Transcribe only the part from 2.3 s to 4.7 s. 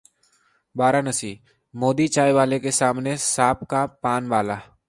वाले' के सामने सपा का 'पान वाला'